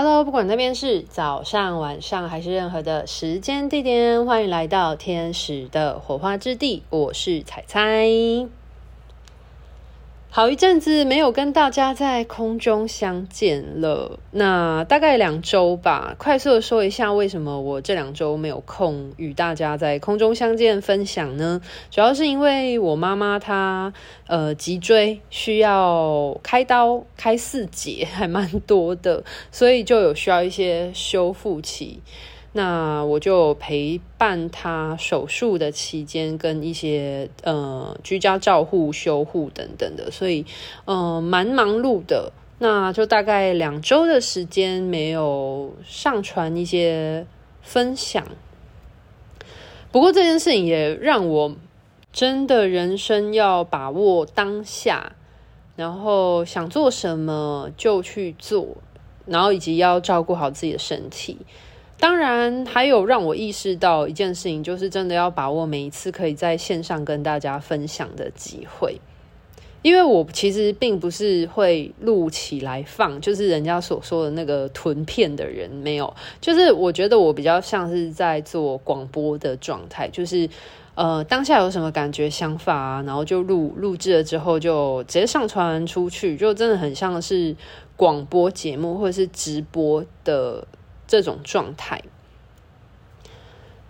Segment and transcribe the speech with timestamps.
[0.00, 6.84] Hello，不管那边是早上、晚上还是任何的时间地点，欢迎来到天使的火花之地。
[6.88, 8.06] 我是彩彩。
[10.38, 16.14] 好一阵子没有跟大家在空中相见了，那大概两周吧。
[16.16, 21.60] 快速的说一下，为什么我这两周没有空与大家在空中相见分享呢？
[21.90, 23.92] 主要是因为我妈妈她
[24.28, 32.00] 呃脊椎需要开刀开四节，还蛮多的，所以就有需要一些修复期。
[32.58, 40.44] 那我就陪伴他手术的期间，跟一些呃居家照护、修护等等的，所以
[40.84, 42.32] 呃蛮忙碌的。
[42.58, 47.24] 那就大概两周的时间没有上传一些
[47.62, 48.26] 分享。
[49.92, 51.54] 不过这件事情也让我
[52.12, 55.12] 真的人生要把握当下，
[55.76, 58.78] 然后想做什么就去做，
[59.26, 61.38] 然后以及要照顾好自己的身体。
[62.00, 69.00] 当然，还有让我意识到一件事情，就是真的要把握每一次可以在线上跟大家分享的机会。
[69.82, 76.14] 因为我其实并不是会录起来放，就是人家所说的那个囤片的人，没有。
[76.40, 80.48] 就是我觉得我比较像是在做广播的状态，就是
[80.94, 87.56] 呃当下有什么感觉、想法啊，然后就录录制了之后就直接上传出去，就真的很像是
[87.96, 90.64] 广播节目或者是直播的。
[91.08, 92.04] 这种状态。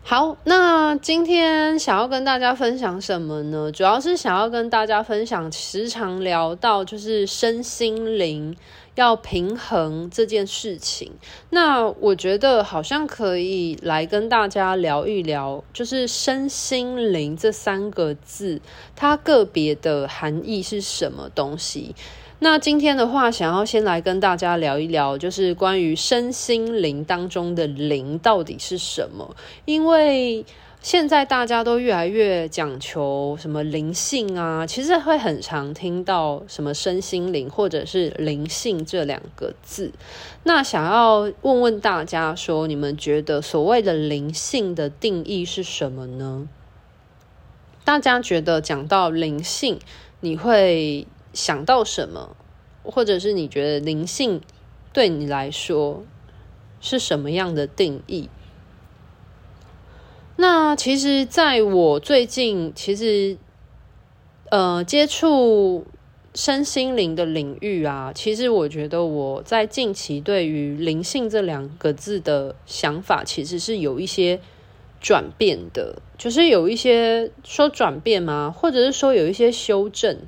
[0.02, 3.70] 好，那今天想要跟大家分享什么呢？
[3.70, 8.56] 主要是想要跟大家分享，时常聊到就是身心灵
[8.94, 11.12] 要平衡这件事情。
[11.50, 18.62] 那我觉得好像可以来跟大家聊一聊，就是身心灵这三个字，
[18.96, 21.94] 它个别的含义是什么东西。
[22.40, 29.34] 那今天的话，想要先来跟大家聊一聊，就是关于身心灵当中的灵到底是什么？
[29.64, 30.46] 因为
[30.80, 39.90] 现在大家都越来越讲求什么灵性啊，其实会很常听到什么身心灵或者是灵性这两个字。
[40.44, 46.46] 那想要问问大家说，你们觉得所谓的灵性的定义是什么呢？
[47.84, 49.80] 大家觉得讲到灵性，
[50.20, 51.04] 你会
[51.38, 52.36] 想到什么，
[52.82, 54.40] 或者是你觉得灵性
[54.92, 56.02] 对你来说
[56.80, 58.28] 是什么样的定义？
[60.34, 63.38] 那其实，在我最近其实
[64.50, 65.86] 呃接触
[66.34, 74.40] 身心灵的领域啊，其实我觉得我在近期对于灵性这两个字的想法，其实是有一些
[75.00, 78.52] 转变的，就是有一些说转变吗？
[78.52, 80.18] 或者是说有一些修正？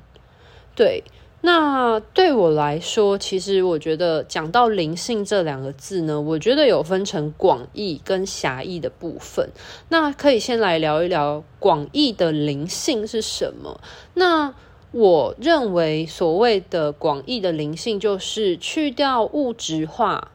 [0.75, 1.03] 对，
[1.41, 9.49] 那对我来说，其实我觉得讲到灵性这两个字呢，我觉得有分成广义跟狭义的部分。
[9.89, 13.81] 那可以先来聊一聊广义的灵性是什么？
[14.13, 14.53] 那
[14.91, 20.31] 我认为所谓的广义的灵性，就是去掉物质化，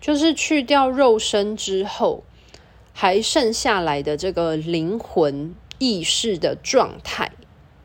[0.00, 2.24] 就是去掉肉身之后，
[2.92, 7.32] 还剩下来的这个灵魂意识的状态。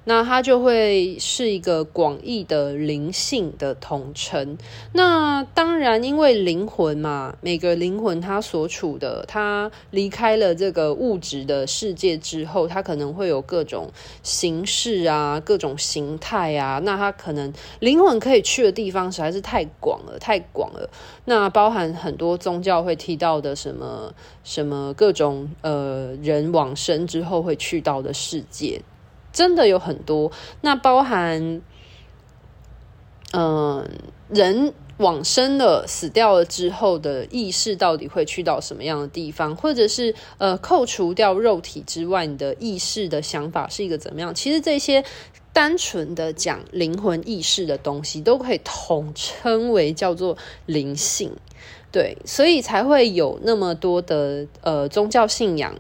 [0.06, 4.58] 那它就会是一个广义的灵性的统称。
[4.94, 13.92] 那当然，因为灵魂嘛，每个灵魂它所处的，它离开了这个物质的世界之后，它可能会有各种
[14.24, 16.80] 形式啊，各种形态啊。
[16.84, 20.90] 那它可能灵魂可以去的地方实在是太广了，太广了。
[21.26, 28.80] 那包含很多宗教会提到的什么什么各种呃人往生之后会去到的世界。
[29.36, 30.32] 真的有很多，
[30.62, 31.62] 那包含，
[33.34, 33.86] 嗯、
[34.30, 44.34] 人往生了、死掉了之后的意识到底会去到什么样的地方，或者是呃，扣除掉肉体之外，你的意识的想法是一个怎么样？
[44.34, 45.04] 其实这些
[45.52, 51.34] 单纯的讲灵魂意识的东西，都可以统称为叫做灵性，
[51.92, 55.76] 对，所以才会有那么多的呃宗教信仰。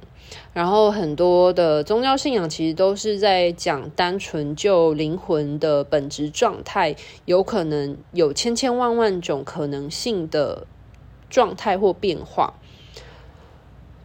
[0.53, 6.95] 然后很多的宗教信仰其实都是在讲单纯就灵魂的本质状态，
[7.25, 10.65] 有可能有千千万万种可能性的
[11.29, 12.53] 状态或变化。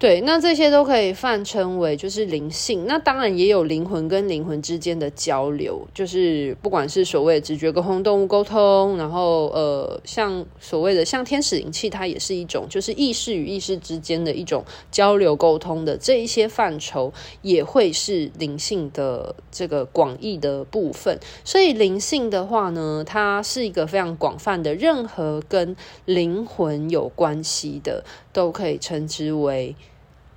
[0.01, 2.87] 对，那这些都可以泛称为就是灵性。
[2.87, 17.13] 那当然也有灵魂跟灵魂之间的交流，就是不管是所谓直觉沟通、动物沟通，然后呃，像所谓的像天使灵气，它也是一种就是意识与意识之间的一种交流沟通的这一些范畴，
[17.43, 21.21] 也会是灵性的这个广义的部分。
[21.45, 25.77] 所以灵性的话呢，它是一个非常广泛的，任何跟
[26.07, 29.77] 灵魂有关系的，都可以称之为。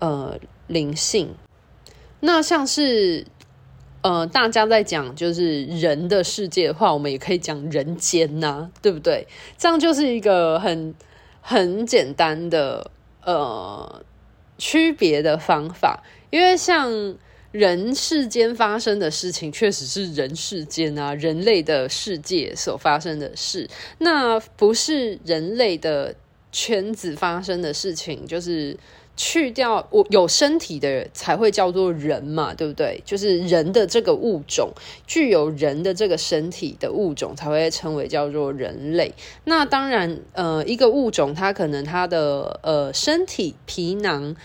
[0.03, 1.33] 呃，灵性，
[2.19, 3.25] 那像是
[4.01, 9.25] 呃，大家在讲就是人的世界的话，我们也可以讲人间呐、啊，对不对？
[9.57, 10.93] 这样就是一个很
[11.39, 12.91] 很简单的
[13.23, 14.03] 呃
[14.57, 17.15] 区别的方法，因为像
[17.53, 26.13] 人世间发生的事情，确实是人世间啊，人类的世界所发生的事，那不是人类的
[26.51, 28.77] 圈子发生的事情，就是。
[29.15, 32.99] 去掉我有身体的人才会叫做人嘛，对不对？
[33.05, 34.71] 就是人的这个物种，
[35.05, 39.13] 具有人的这个身体的物种才会称为叫做人类。
[39.43, 44.35] 那当然，呃，一个物种它可能它的呃身体皮囊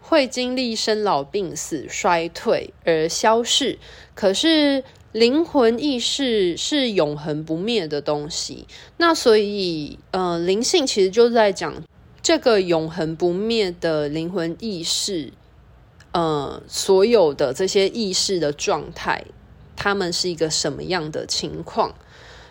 [0.00, 3.78] 会经历生老病死衰退而消逝，
[4.14, 8.68] 可是灵魂意识是永恒不灭的东西。
[8.98, 11.74] 那所以，呃，灵性其实就在讲。
[12.22, 15.32] 这个永恒不灭的灵魂意识，
[16.12, 19.24] 呃，所有的这些意识的状态，
[19.74, 21.96] 他们是一个什么样的情况？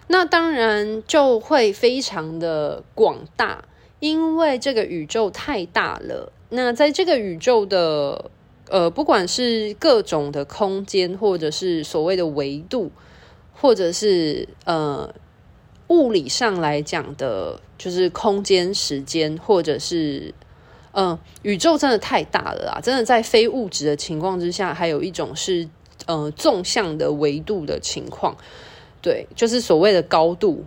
[0.07, 3.63] 那当然就会非常的广大，
[4.01, 6.33] 因为这个宇宙太大了。
[6.50, 8.29] 那在这个宇宙的，
[8.67, 12.91] 呃，不管是各种的空间，或者是所谓的维度，
[13.53, 15.13] 或者是呃。
[15.91, 20.33] 物理上来讲的，就是空间、时间，或者是，
[20.93, 22.79] 嗯、宇宙真的太大了啊！
[22.79, 25.67] 真的在非物质的情况之下，还有一种是，
[26.05, 28.38] 呃，纵向的维度的情况，
[29.01, 30.63] 对，就是所谓的高度，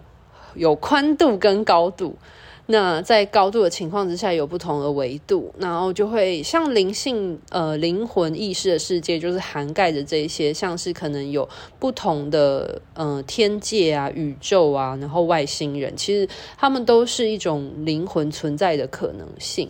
[0.55, 2.19] 有宽度跟高度。
[2.66, 11.46] 那在高度的情况之下，有不同的维度，然后就会像灵性、呃灵魂意识的世界，就是涵盖着这些，像是可能有
[11.78, 16.26] 不同的呃天界啊、宇宙啊，然后外星人，其实
[16.56, 19.69] 他们都是一种灵魂存在的可能性。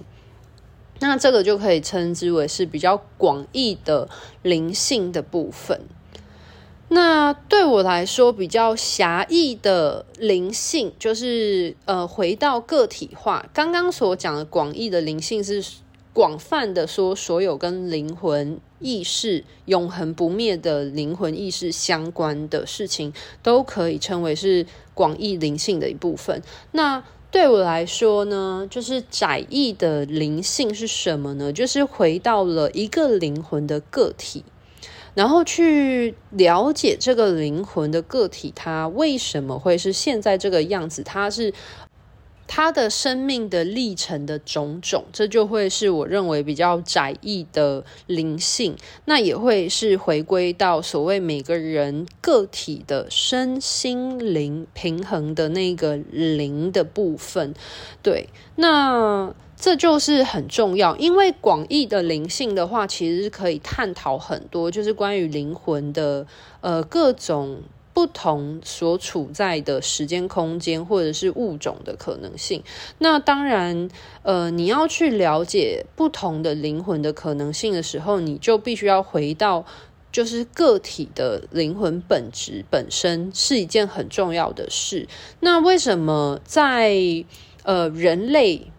[1.00, 4.08] 那这个就可以称之为是比较广义的
[4.42, 5.80] 灵性的部分。
[6.88, 13.48] 那对我来说比较狭义的灵性，就是呃，回到个体化。
[13.52, 15.64] 刚刚所讲的广义的灵性是
[16.12, 26.40] 广泛的说，所有跟灵魂意识永恒不灭的灵魂意识相关的事情，都可以称为是广义灵性的一部分。
[26.70, 27.02] 那
[27.32, 31.52] 对我来说呢，就是窄义的灵性是什么呢？
[31.52, 34.44] 就是回到了一个灵魂的个体。
[35.14, 41.02] 然后去了解这个灵魂的个体，它为什么会是现在这个样子？
[41.04, 41.54] 它是
[42.46, 48.76] 它的生命的历程的种种，这就会是我认为比较窄义的灵性。
[49.04, 57.54] 那也会是回归到所谓每个人个体的身心灵平衡的那个灵的部分。
[58.02, 59.34] 对，那。
[59.64, 66.26] 这就是很重要，因为广义的灵性的话，其实是可以探讨很多，就是关于灵魂的
[66.60, 67.62] 呃各种
[67.94, 72.62] 不同所处在的时间空间或者是物种的可能性。
[72.98, 73.88] 那当然，
[74.22, 79.64] 呃，你要去了解不同的灵魂的可能性的时候，你就必须要回到
[80.12, 85.08] 就是个体的灵魂本质本身是一件很重要的事。
[85.40, 86.94] 那为什么在
[87.62, 88.70] 呃人类？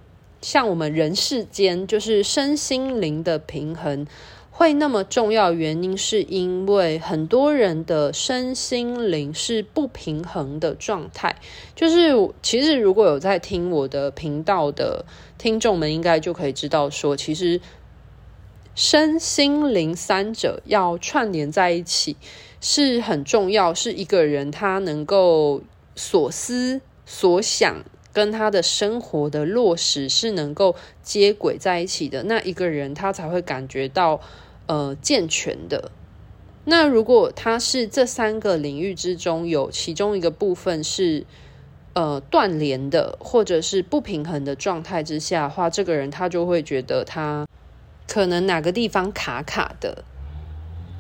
[0.46, 4.06] 像我们人世间，就是身心灵的平衡
[4.52, 11.36] 会那么重要，原因是因为很多人的身心灵是不平衡的状态。
[11.74, 12.12] 就是
[12.44, 15.04] 其实如果有在听我的频道的
[15.40, 17.60] 听众们，应该就可以知道说，其实
[18.76, 22.18] 身心灵三者要串联在一起
[22.62, 25.64] 是很重要，是一个人他能够
[25.96, 27.84] 所思所想。
[28.16, 34.22] 跟他的生活的落实是能够接轨在一起的，那一个人他才会感觉到
[34.68, 35.92] 呃健全的。
[36.64, 41.26] 那如果他是这三个领域之中有其中一个部分是
[41.92, 47.46] 呃断联的，或者是不平衡的状态之下的话，这个人他就会觉得他
[48.08, 50.06] 可能哪个地方卡卡的。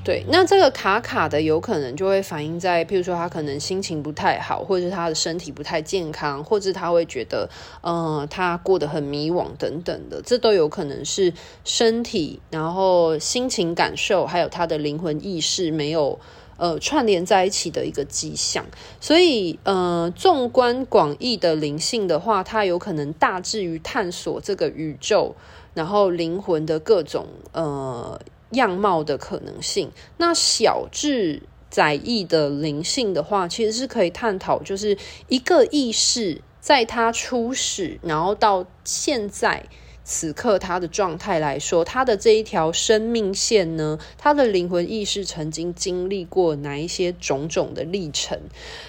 [0.06, 7.50] 对，那这个卡卡的有可能就会反映在，譬如说他可能心情不太好，或者是他的身体不太健康，或者他会觉得，
[7.82, 11.34] 嗯、呃，他过得很迷惘等等的，这都有可能是
[11.64, 16.20] 身体，然后心情感受，还有他的灵魂意识没有
[16.58, 18.64] 呃串联在一起的一个迹象。
[19.02, 25.34] 所以，呃，纵观广义的灵性的话，它有可能大致于探索这个宇宙，
[25.74, 28.22] 然后灵魂的各种呃。
[28.56, 34.98] 样貌的可能性，那小智载意的灵性的话，其实是可以探讨，就是
[35.30, 39.64] 一个意识在它初始，然后到现在
[40.04, 48.40] 此刻它的状态来说，它的这一条生命线呢，它的灵魂意识曾经经历过哪一些种种的历程，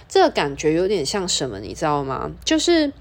[0.09, 2.33] 这个感觉有点像什么，你知道吗？
[2.45, 2.93] 就是。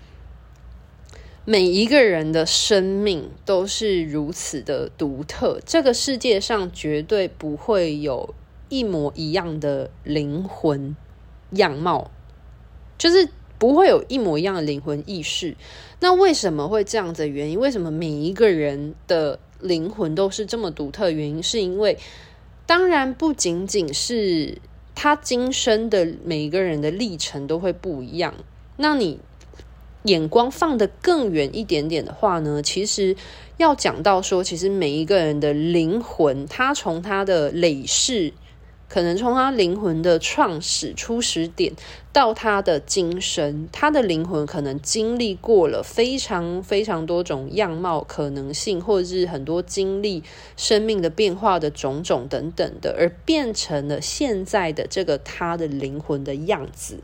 [1.47, 8.33] 每一个人的生命都是如此的独特，这个世界上绝对不会有
[8.67, 10.95] 一模一样的灵魂
[11.51, 12.09] 样貌，
[12.97, 15.55] 就是不会有一模一样的灵魂意识。
[15.99, 17.59] 那为什么会这样子原因？
[17.59, 21.43] 为什么每一个人的灵魂都是这么独特原因？
[21.43, 21.99] 是因为，
[22.65, 24.57] 当然不仅仅是
[24.95, 28.33] 他今生的每一个人的历程都会不一样。
[28.77, 29.19] 那你。
[30.05, 33.15] 眼光放得更远一点点的话呢，其实
[33.57, 38.33] 要讲到说，其实每一个人的灵魂，他从他的累世，
[38.87, 41.73] 可能从他灵魂的创始初始点
[42.13, 50.23] 到他的今生，他的灵魂可能经历过了非常非常多种样貌可能性，或者是很多经历
[50.55, 56.99] 生命的变化的种种等等的，而变成了现在的这个他的灵魂的样子。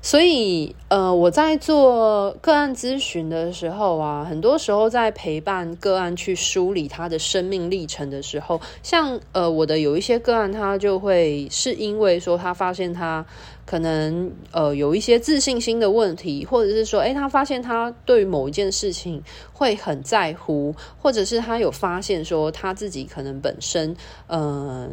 [0.00, 13.26] 所以，呃，我在做个案咨询的时候啊，很多时候在陪伴个案去梳理他的生命历程的时候，像呃，我的有一些个案，他就会是因为说他发现他
[13.66, 23.96] 可能呃有一些自信心的问题，或者是说，诶，他发现他对于某一件事情会很在乎，或者是他有发现说他自己可能本身
[24.28, 24.38] 嗯。
[24.38, 24.88] 呃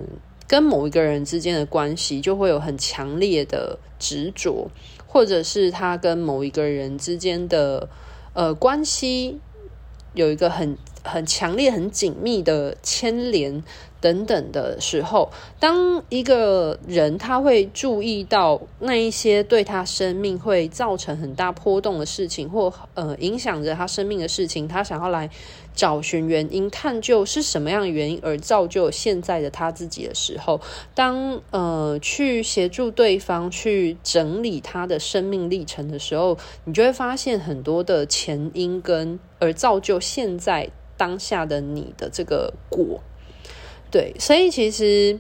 [0.47, 4.69] 跟某一个人之间的关系就会有很强烈的执着，
[5.15, 7.88] 或者是他跟某一个人之间的
[8.34, 9.39] 呃关系
[10.13, 13.63] 有一个很很强烈、很紧密的牵连。
[14.02, 25.30] 等等的时候，当一个人他会注意到那一些对他生命会造成很大波动的事情，或呃影响着他生命的事情，他想要来
[25.74, 30.62] 找寻原因，探究是什么样的原因而造就现在的他自己的时候，
[30.94, 43.02] 当呃去协助对方去整理他的生命历程的时候，你就会发现很多的前因跟，而造就现在当下的你的这个果。
[43.96, 45.18] 对，所以其实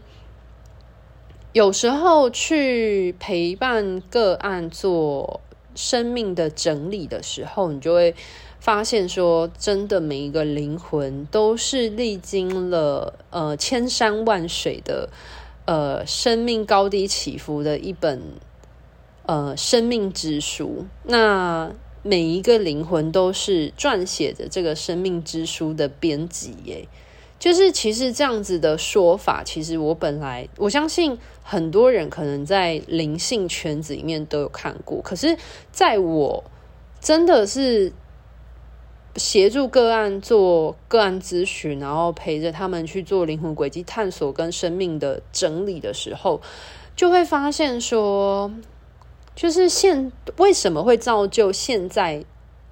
[1.53, 5.39] 有时候去陪伴个案做
[5.73, 8.13] 生命的整理的时候，你就会
[8.59, 15.07] 发现说，真的每一个灵魂都是历经了呃千山万水的
[15.63, 18.21] 呃生命高低起伏的一本
[19.25, 20.85] 呃生命之书。
[21.03, 21.71] 那
[22.03, 26.89] 每一个灵魂都是撰写着这个生命之书的编辑耶。
[27.37, 35.37] 就是其实这样子的说法，其实我本来我相信很多人可能在灵性圈子里面都有看过，可是
[35.71, 36.43] 在我
[36.99, 37.91] 真的是
[39.15, 46.41] 协助个案做个案咨询，然后陪着他们去做灵魂轨迹探索跟生命的整理的时候，
[46.95, 48.51] 就会发现说，
[49.35, 52.25] 就是现为什么会造就现在。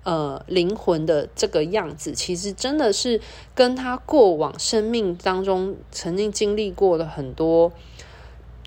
[0.04, 3.22] 呃，灵魂的这个样子，其实真的是
[3.56, 7.72] 跟他过往生命当中曾经经历过的很多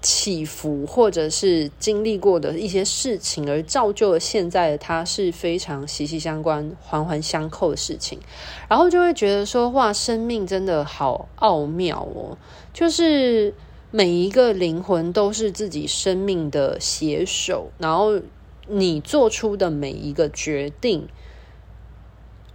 [0.00, 8.18] 起伏，或者是经历过的一些事情，而造就了现在的他，是非常息息相关、环环相扣的事情。
[8.66, 12.38] 然后就会觉得说，哇，生命真的好奥妙哦！
[12.72, 13.52] 就是
[13.90, 18.20] 每一个灵魂都是自己生命的写手，然后
[18.68, 21.06] 你做出的每一个决定。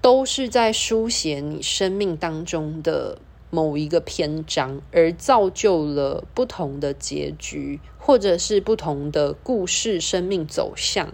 [0.02, 3.20] 都是在书写你生命当中的
[3.52, 11.14] 某一个篇章，而造就了不同的结局，或者是不同的故事生命走向。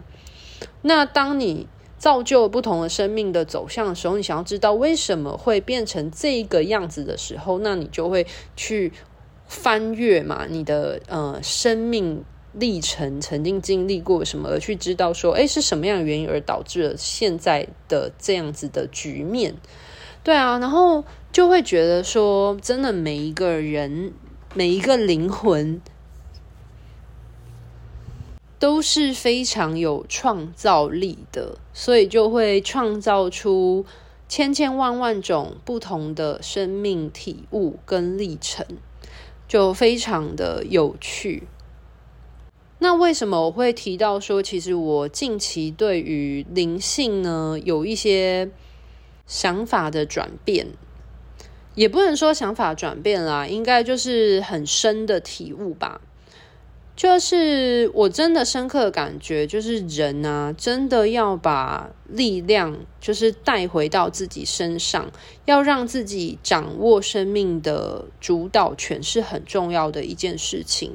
[0.81, 1.67] 那当你
[1.97, 8.25] 造就不同的生命的走向的时候，你想要知道为什么会变成这个样子的时候，那你就会
[8.55, 8.93] 去
[9.47, 12.23] 翻阅嘛，你的呃生命。
[12.59, 19.55] 历程曾经经历过什么，而去知道说，诶，是什么样的原因而导致了现在的这样子的局面？
[20.23, 24.11] 对啊，然后就会觉得说，真的每一个人，
[24.53, 25.79] 每一个灵魂，
[28.59, 33.85] 都是非常有创造力的，所以就会创造出
[34.27, 38.65] 千千万万种不同的生命体悟跟历程，
[39.47, 41.43] 就非常的有趣。
[42.79, 48.51] 那为什么我会提到说，其实我近期对于灵性呢，有一些
[49.25, 50.67] 想法的转变，
[51.73, 56.01] 也不能说想法转变啦，应该就是很深的体悟吧。
[56.95, 65.11] 就是我真的深刻感觉，就是人啊，真的要把力量就是带回到自己身上，
[65.45, 70.93] 要让自己掌握生命的主导权，是很重要的一件事情。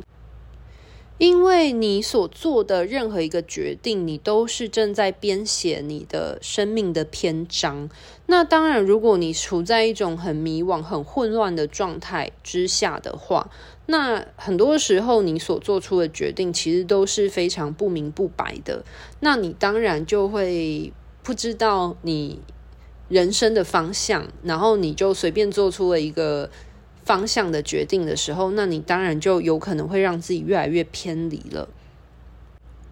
[1.18, 7.88] 因为你所做的任何一个决定，你都是正在编写你的生命的篇章。
[8.26, 13.50] 那当然，如果你处在一种很迷惘、很混乱的状态之下的话，
[13.86, 18.84] 那很多时候你所做出的决定其实都是非常不明不白的。
[19.20, 20.92] 那你当然就会
[21.22, 22.40] 不知道你
[23.08, 26.50] 人生的方向，然后你就随便做出了一个。
[27.04, 31.68] 方向的决定的时候，那你当然就有可能会让自己越来越偏离了。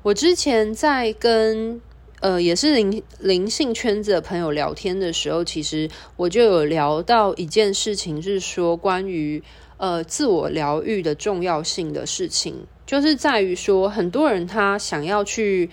[0.02, 1.80] 我之前在跟
[2.20, 9.42] 呃也是灵灵性圈子的朋友聊天的时候，其实我就有聊到一件事情，是说关于
[9.76, 15.70] 呃自我疗愈的重要性的事情，就是在于说很多人他想要去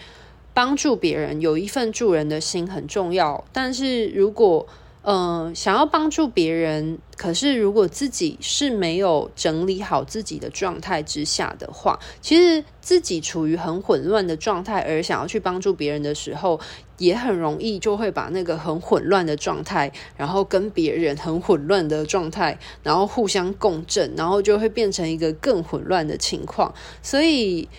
[0.54, 4.66] 帮助别人，有一份助人的心很重要，但是如果、
[5.08, 16.60] 呃，想要帮助别人，可是如果自己是没有整理好自己的状态之下的话，其实自己处于很混乱的状态，而想要去帮助别人的时候，
[16.98, 26.74] 也很容易就会把那个很混乱的状态，然后跟别人很混乱的状态，然后互相共振，然后就会变成一个更混乱的情况。
[27.02, 27.70] 所以，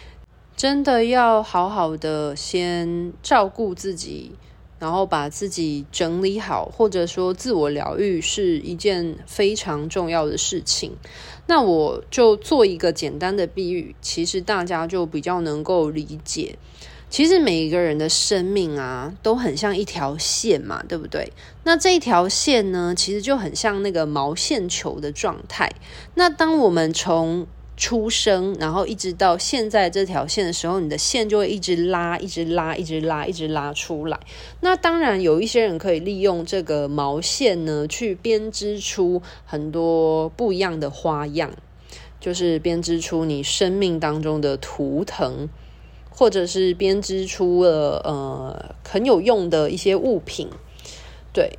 [0.57, 4.33] 真的要好好的先照顾自己。
[4.79, 10.93] 然后把自己整理好，或者说自我疗愈是一件非常重要的事情。
[11.47, 16.59] 那我就做一个简单的比喻，其实大家就比较能够理解。
[17.11, 21.33] 其实每一个人的生命啊，都很像一条线嘛，对不对？
[21.65, 25.73] 那这一条线呢，其实就很像那个毛线球的状态。
[26.17, 27.47] 那当我们从
[27.79, 34.19] 出生，然后一直到现在这条线的时候，你的线就会一直拉，一直拉，一直拉，一直拉出来。
[34.61, 41.53] 那当然，有一些人可以利用这个毛线呢，去编织出很多不一样的花样，
[42.19, 45.49] 就是编织出你生命当中的图腾，
[46.11, 50.51] 或者是编织出了呃很有用的一些物品，
[51.33, 51.59] 对。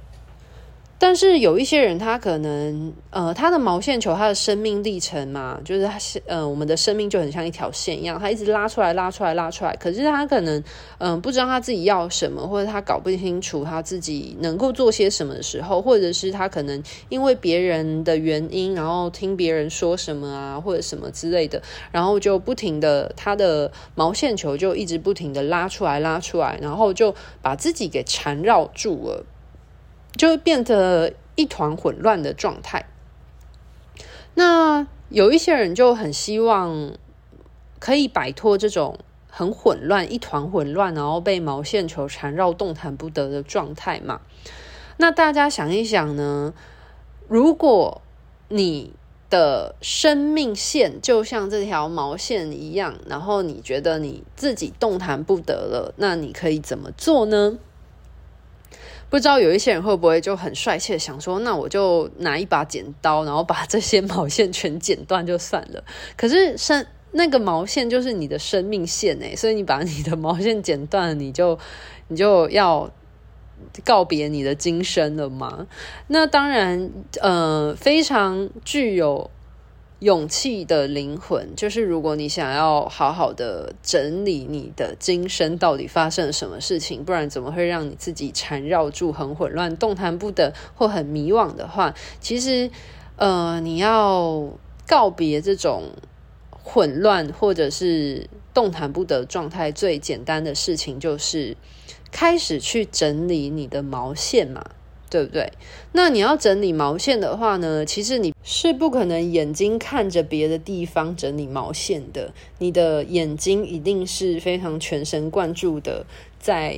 [1.01, 9.73] 但是有一些人，他可能呃，他的毛线球，他的生命历程嘛，就是他呃，我们的生命就很像一条线一样，他一直拉出来，拉出来，拉出来。
[9.77, 10.61] 可是他可能
[10.97, 21.61] 嗯、不知道他自己要什么，或者他搞不清楚他自己能够做些什么的时候，或者是他可能因为别人的原因，然后听别人说什么啊，或者什么之类的，
[21.93, 29.25] 然后就不停的他的毛线球就一直不停的拉出来，拉出来，然后就把自己给缠绕住了。
[30.15, 32.85] 就会变得一团混乱的状态。
[34.35, 36.93] 那有一些人就很希望
[37.79, 44.21] 可以摆脱这种很混乱、一团混乱，然后被毛线球缠绕、动弹不得的状态嘛。
[44.97, 46.53] 那大家想一想呢？
[47.27, 48.01] 如果
[48.49, 48.93] 你
[49.29, 57.59] 的生命线就像这条毛线一样，然后你觉得你自己动弹不得了，那你可以怎么做呢？
[59.09, 65.83] 不知道有一些人会不会就很帅气的想说，那我就拿一把剪刀，然后把这些毛线全剪断就算了。
[66.15, 71.57] 可是生那个毛线就是你的生命线诶， 所以你把你的毛线剪断，你就
[72.07, 72.89] 你就要
[73.83, 75.67] 告别你的今生了吗？
[76.07, 79.31] 那当然，呃，非常具有。
[79.99, 92.71] 勇气的灵魂，就是如果你想要好好的整理你的今生到底发生了什么事情，不然怎么会让你自己缠绕住、很混乱、动弹不得或很迷惘的话，其实，
[93.17, 94.53] 呃，你要
[94.87, 95.83] 告别这种
[96.51, 101.57] 混乱或者是动弹不得状态，最简单的事情就是
[102.09, 104.63] 开始去整理你的毛线嘛。
[105.09, 105.51] 对不对？
[105.93, 112.31] 那你要整理毛线的话呢，其实你是不可能眼睛看着别的地方整理毛线的。
[112.59, 116.05] 你的眼睛一定是非常全神贯注的
[116.39, 116.77] 在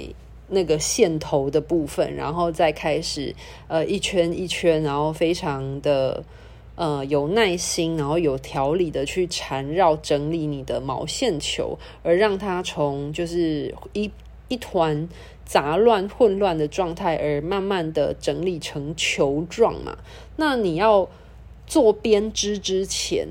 [0.49, 3.35] 那个线头的部分，然后再开始
[3.67, 6.23] 呃一圈一圈，然后非常的
[6.75, 14.11] 呃有耐心，然后有条理的去缠绕整理你的毛线球，而让它从就是一
[14.51, 15.07] 一团
[15.45, 19.97] 杂乱混乱的状态，而慢慢的整理成球状嘛。
[20.35, 21.07] 那你要
[21.65, 23.27] 做编织之前，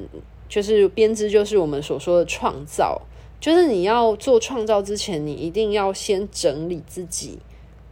[0.49, 3.03] 就是编织就是我们所说的创造。
[3.39, 7.39] 就是你要做创造之前，你一定要先整理自己，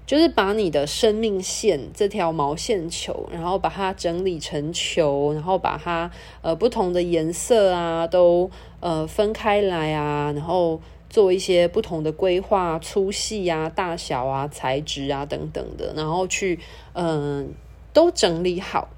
[0.05, 6.11] 就是把你的生命线这条毛线球，然后把它整理成球，然后把它
[6.43, 16.59] 呃不同的颜色啊都呃分开来啊，然后做一些不同的规划，粗细啊、大小啊、材质啊等等的，然后去
[16.93, 17.53] 嗯、
[17.93, 18.89] 都整理好，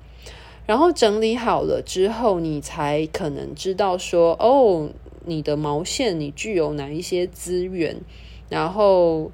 [0.67, 4.91] 然后整理好了之后，你才可能知道说哦。
[5.27, 8.01] 你的毛线，你具有哪一些资源？
[8.49, 9.31] 然后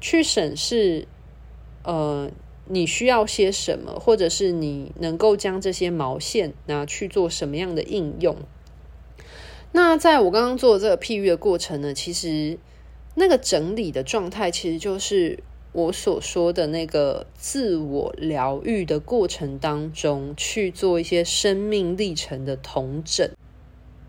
[0.00, 1.06] 去审视，
[1.84, 2.28] 呃，
[2.66, 8.36] 你需要些什么，或者是你能够将这些毛线拿去做什么样的应用？
[9.72, 12.58] 那在我刚刚做这个譬喻的过程呢，其实
[13.14, 15.38] 那个整理的状态，其实就是
[15.72, 23.30] 我所说的那个自我疗愈的过程当中去做一些生命历程的同整。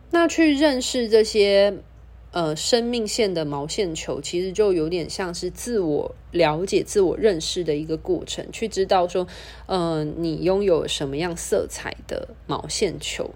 [0.09, 1.77] 那去认识这些
[2.31, 8.51] 呃生命线的毛线球，其实就有点像是自我了解、自我认识的一个过程。
[8.51, 9.27] 去知道说，
[9.67, 13.29] 呃，你拥有什么样色彩的毛线球？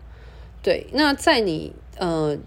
[0.63, 2.37] 对，那在你呃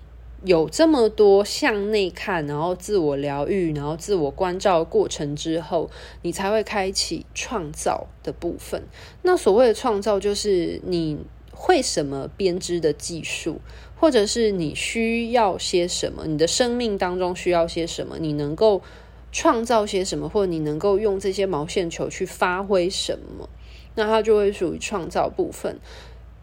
[0.45, 5.91] 有这么多向内看，然后自我疗愈，然后自我关照的过程之后，
[6.23, 8.83] 你才会开启创造的部分。
[9.23, 11.19] 那所谓的创造，就是你
[11.53, 13.61] 会什么编织的技术。
[14.01, 18.81] 或者是你需要些什么，你的生命当中需要些什么，你能够
[19.33, 23.49] 创造些什么，或者你能够用这些毛线球去发挥什么，
[23.97, 25.81] 那它就会属于创造部分。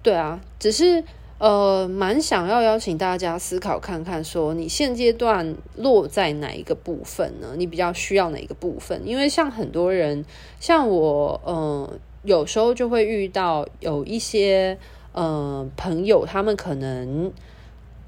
[0.03, 1.05] 对啊，只是
[1.37, 7.55] 呃，蛮想要邀请大家思考看看，说你现阶段落在哪一个部分呢？
[7.57, 9.01] 你比较需要哪一个部分？
[9.05, 10.23] 因为像很多人，
[10.59, 11.93] 像我，呃，
[12.23, 14.77] 有时候就会遇到有一些。
[15.17, 17.31] 呃，朋友，他们可能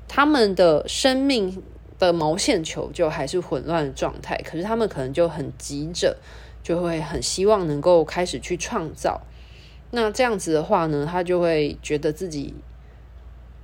[0.10, 1.64] 他们的生命
[1.98, 6.18] 的毛线球就还是混乱的状态，可是他们可能就很急着，
[6.62, 9.22] 就会很希望能够开始去创造。
[9.92, 12.54] 那这样子的话呢，他就会觉得自己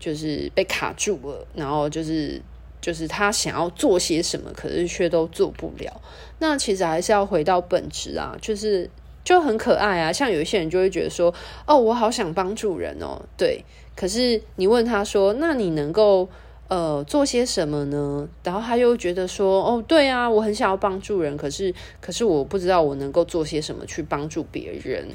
[0.04, 2.42] 就是被卡住了，然后就是
[2.82, 6.02] 就是他想要做些什么，可是却都做不了。
[6.39, 8.89] 那其实还是要回到本质啊，就是。
[9.26, 11.34] 就很可爱啊，像有一些人就会觉得说，
[11.66, 13.63] 哦，我好想帮助人哦，对。
[13.96, 16.28] 可是你问他说，那你能够
[16.68, 18.28] 呃做些什么呢？
[18.44, 25.08] 然后他又觉得说，哦，对啊，我很想要帮助人，可是可是我不知道我能够做些什么去帮助别人。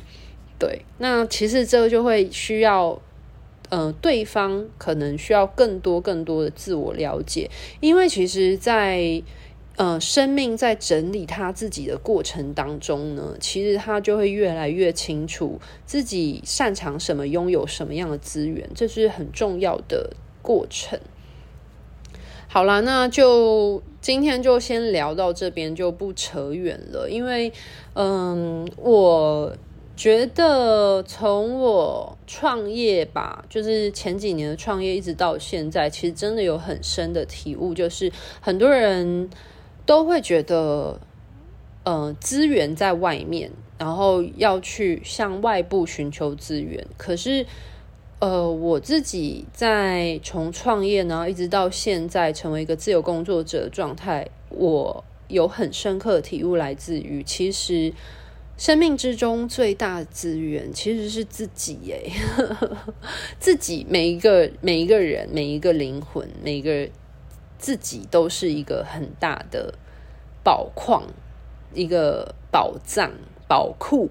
[0.59, 2.99] 对，那其实这个就会需要，
[3.69, 7.51] 呃，对方可能需要更多更多的自我了解，
[7.81, 9.23] 因为其实，在
[9.77, 20.11] 呃，生命在整理他自己的过程当中呢，其实他就会越来越清楚自己擅长什么，拥有什么样的资源，这是很重要的
[20.43, 20.99] 过程。
[22.49, 27.09] 好啦，那就今天就先聊到这边，就不扯远了。
[27.09, 27.53] 因为，
[27.93, 29.55] 嗯，我
[29.99, 39.29] 觉得从我创业吧，就是前几年的创业一直到现在，其实真的有很深的体悟，就是很多人。
[39.89, 41.01] 都会觉得，
[41.85, 46.87] 呃，资源在外面，然后要去向外部寻求资源。
[46.99, 47.47] 可是，
[48.19, 57.91] 呃，我自己在从创业，然后一直到现在成为一个自由工作者的状态，我有很深刻的体悟，来自于其实
[58.59, 62.11] 生命之中最大的资源其实是自己耶，
[63.41, 66.91] 自己每一个每一个人每一个灵魂每一个。
[67.61, 69.75] 自己都是一个很大的
[70.45, 71.03] 宝矿，
[71.75, 73.11] 一个宝藏
[73.49, 74.11] 宝库。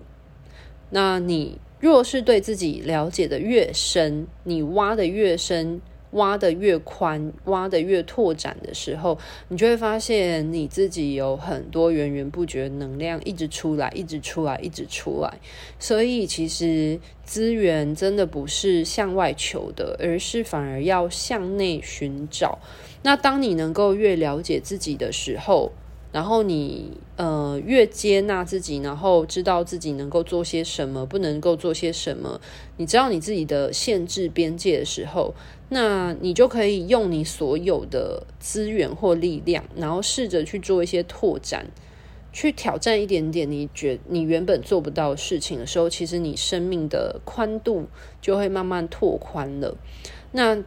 [0.89, 5.79] 那你若是对自己了解的越深，你挖的越深，
[6.11, 9.17] 挖的越宽，挖的越拓展的时候，
[9.49, 15.37] 你就会发现你自己有很多源源不绝能量一直出来，一直出来，一直出来。
[15.79, 22.59] 所以其实资源真的不是向外求的，而是反而要向内寻找。
[23.03, 25.71] 那当你能够越了解自己的时候，
[26.11, 32.39] 然后你呃越接纳自己，然后知道自己能够做些什么，不能够做些什么，
[32.77, 35.33] 你知道你自己的限制边界的时候，
[35.69, 41.67] 那你就可以用你所有的资源或力量，然后试着去做一些拓展，
[42.31, 47.87] 去挑战一点点你觉你原本做不到事情的时候，其实你生命的宽度
[48.21, 49.75] 就会慢慢拓宽了。
[50.31, 50.57] 那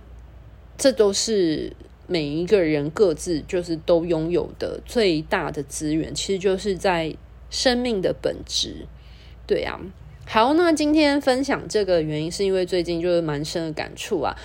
[0.76, 1.72] 这都是
[2.06, 7.16] 每一个人各自就是都拥有的最大的资源，其实就是在
[7.48, 8.86] 生命的本质。
[9.46, 9.80] 对啊，
[10.26, 14.36] 好，那今天分享这个原因是因为最近就是蛮深的感触啊。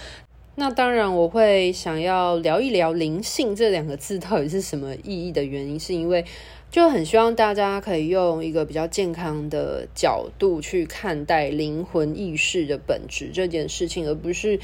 [0.58, 6.24] 那当然，我会想要聊一聊“灵性”这两个字到底是什么意义的原因，是因为
[6.72, 14.58] 就很希望大家可以用一个比较健康的角度去看待灵魂意识的本质这件事情，而不是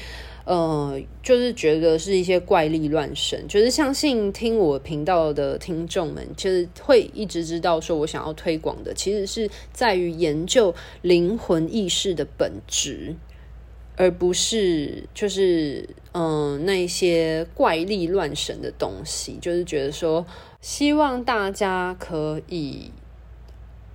[0.46, 3.46] 呃，就是觉得是一些怪力乱神。
[3.46, 13.14] 就是相信听我频道的听众们，就是会一直知道说，我想要推广的其实是在于研究灵魂意识的本质。
[13.96, 20.24] 而不是就是嗯那些怪力乱神的东西，就是觉得说
[20.60, 22.90] 希望大家可以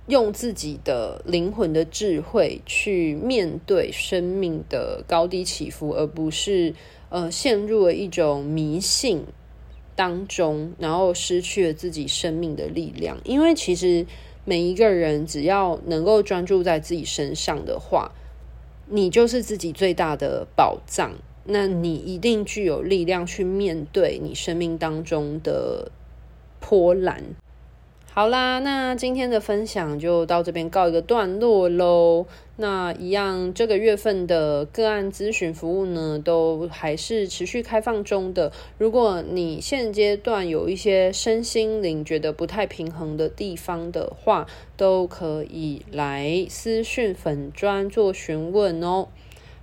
[0.06, 6.74] 用自己的灵魂的智慧去面对生命的高低起伏，而不是
[7.10, 9.24] 呃陷入了一种迷信
[9.96, 13.18] 当中，然后失去了自己生命的力量。
[13.24, 14.06] 因为其实
[14.44, 18.12] 每一个人只要能够专注在自己身上的话。
[18.90, 21.12] 你就是自己最大的宝藏，
[21.44, 25.90] 那你一定具有力量去面对你生命当中的
[26.60, 27.22] 波澜。
[28.12, 32.26] 好啦，那今天的分享就到这边告一个段落喽。
[32.60, 38.50] 那一样，这个月份的个案咨询服务呢，都还是持续开放中的。
[38.78, 44.44] 如果你现阶段有一些身心灵觉得不太平衡的地方的话，
[44.76, 49.06] 都可以来私讯粉专做询问哦。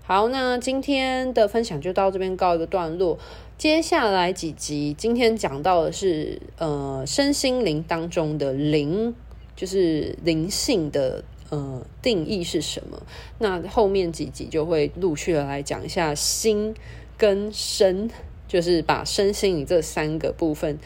[0.03, 3.19] 好，那今天的分享就到这边告一个段落。
[3.57, 9.13] 接下来几集，今天讲到的是呃身心灵当中的灵，
[9.53, 13.01] 就是灵性的呃定义是什么？
[13.39, 16.75] 那后面几集就会陆续的来讲一下心
[17.17, 18.09] 跟身，
[18.47, 20.79] 就是把身心灵这三个部分，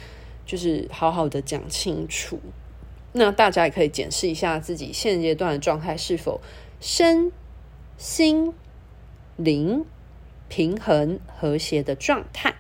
[0.46, 2.40] 就是好好的讲清楚。
[3.14, 6.40] 那大家也可以检视一下自己现阶段的状态是否
[6.80, 7.32] 身
[7.98, 8.54] 心
[9.36, 9.84] 灵
[10.48, 12.59] 平衡和谐的状态。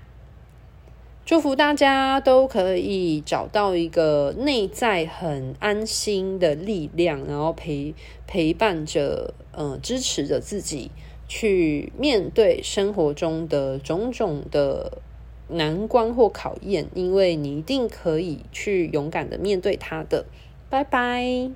[1.30, 7.94] 祝福大家都可以找到一个内在很安心的力量，然后陪
[8.26, 10.90] 陪伴着，呃，支持着自己
[11.28, 14.98] 去面对生活中的种种的
[15.50, 20.26] 难关或考验，因为你一定可以去勇敢的面对它的。
[20.68, 21.52] 拜拜。